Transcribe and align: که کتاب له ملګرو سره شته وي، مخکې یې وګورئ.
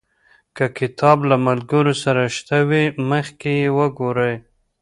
که 0.55 0.65
کتاب 0.77 1.17
له 1.29 1.37
ملګرو 1.47 1.93
سره 2.03 2.21
شته 2.35 2.57
وي، 2.69 2.85
مخکې 3.11 3.51
یې 3.61 3.69
وګورئ. 3.77 4.35